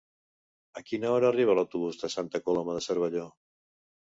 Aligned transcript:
A 0.79 0.81
quina 0.87 1.11
hora 1.17 1.29
arriba 1.33 1.55
l'autobús 1.59 2.01
de 2.05 2.11
Santa 2.17 2.41
Coloma 2.49 2.79
de 2.79 2.85
Cervelló? 2.87 3.29